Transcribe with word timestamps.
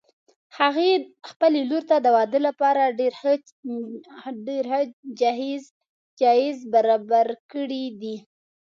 هغې 0.57 0.91
خپلې 1.29 1.61
لور 1.69 1.83
ته 1.89 1.97
د 2.01 2.07
واده 2.15 2.39
لپاره 2.47 2.93
ډېر 2.99 3.13
ښه 4.69 4.81
جهیز 6.19 6.57
برابر 6.73 7.27
کړي 7.51 7.85
دي 8.01 8.15